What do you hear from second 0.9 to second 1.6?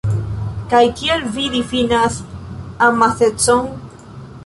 kiel vi